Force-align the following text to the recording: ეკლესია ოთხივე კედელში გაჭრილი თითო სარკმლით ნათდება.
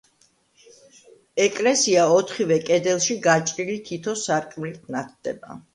ეკლესია 1.45 2.07
ოთხივე 2.15 2.59
კედელში 2.71 3.21
გაჭრილი 3.29 3.79
თითო 3.91 4.21
სარკმლით 4.27 4.95
ნათდება. 4.99 5.65